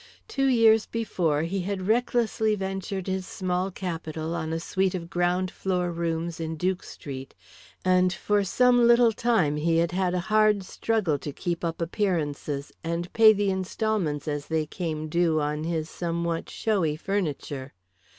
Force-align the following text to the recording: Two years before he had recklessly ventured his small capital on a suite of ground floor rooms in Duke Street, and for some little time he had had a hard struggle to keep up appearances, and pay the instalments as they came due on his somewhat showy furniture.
Two 0.27 0.47
years 0.47 0.87
before 0.87 1.43
he 1.43 1.59
had 1.61 1.85
recklessly 1.85 2.55
ventured 2.55 3.05
his 3.05 3.27
small 3.27 3.69
capital 3.69 4.33
on 4.33 4.51
a 4.51 4.59
suite 4.59 4.95
of 4.95 5.11
ground 5.11 5.51
floor 5.51 5.91
rooms 5.91 6.39
in 6.39 6.55
Duke 6.55 6.81
Street, 6.81 7.35
and 7.85 8.11
for 8.11 8.43
some 8.43 8.87
little 8.87 9.11
time 9.11 9.57
he 9.57 9.77
had 9.77 9.91
had 9.91 10.15
a 10.15 10.19
hard 10.33 10.63
struggle 10.63 11.19
to 11.19 11.31
keep 11.31 11.63
up 11.63 11.79
appearances, 11.83 12.71
and 12.83 13.13
pay 13.13 13.31
the 13.31 13.51
instalments 13.51 14.27
as 14.27 14.47
they 14.47 14.65
came 14.65 15.07
due 15.07 15.39
on 15.39 15.65
his 15.65 15.87
somewhat 15.87 16.49
showy 16.49 16.95
furniture. 16.95 17.71